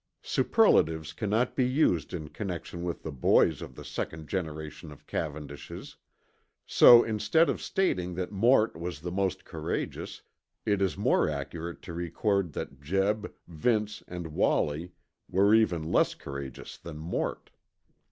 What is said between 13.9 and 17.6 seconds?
and Wallie were even less courageous than Mort.